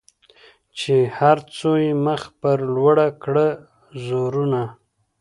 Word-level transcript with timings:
چي 0.77 0.95
هر 1.17 1.37
څو 1.55 1.71
یې 1.83 1.91
مخ 2.05 2.21
پر 2.41 2.59
لوړه 2.75 3.07
کړه 3.23 3.47
زورونه 4.05 4.63